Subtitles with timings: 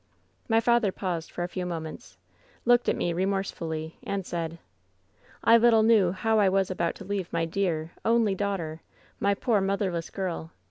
[0.49, 2.17] "My father paused for a few moments,
[2.65, 4.57] looked at me remorsefully, and said:"
[5.43, 8.81] 'I little knew how I was about to leave my dear, only daughter;
[9.19, 10.53] my poor, motherless girl!